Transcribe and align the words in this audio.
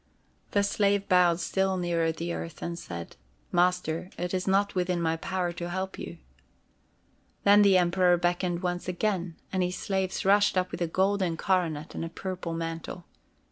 The 0.49 0.63
slave 0.63 1.07
bowed 1.07 1.39
still 1.39 1.77
nearer 1.77 2.11
the 2.11 2.33
earth, 2.33 2.63
and 2.63 2.79
said: 2.79 3.17
"Master, 3.51 4.09
it 4.17 4.33
is 4.33 4.47
not 4.47 4.73
within 4.73 4.99
my 4.99 5.15
power 5.15 5.51
to 5.51 5.69
help 5.69 5.99
you." 5.99 6.17
Then 7.43 7.61
the 7.61 7.77
Emperor 7.77 8.17
beckoned 8.17 8.63
once 8.63 8.87
again, 8.87 9.35
and 9.53 9.61
his 9.61 9.75
slaves 9.75 10.25
rushed 10.25 10.57
up 10.57 10.71
with 10.71 10.81
a 10.81 10.87
golden 10.87 11.37
coronet 11.37 11.93
and 11.93 12.03
a 12.03 12.09
purple 12.09 12.55
mantle. 12.55 13.05